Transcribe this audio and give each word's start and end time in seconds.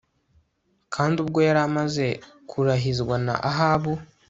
kandi 0.93 1.15
ubwo 1.23 1.39
yari 1.47 1.59
amaze 1.67 2.07
kurahizwa 2.49 3.15
na 3.25 3.35
Ahabu 3.49 3.93